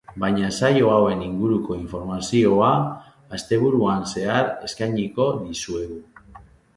[0.21, 2.69] Baina saio hauen inguruko informazioa
[3.39, 5.99] asteburuan zehar eskainiko dizuegu.